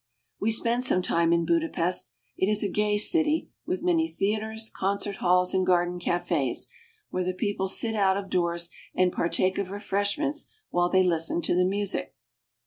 [0.39, 2.09] We spend some time in Budapest.
[2.35, 6.67] It is a gay city, with many theaters, concert halls, and garden cafes,
[7.11, 9.85] where the people sit out of doors and partake of HUNGARY AND THE HUNGARIANS.
[9.85, 9.85] 299
[10.31, 12.15] refreshments while they listen to the music.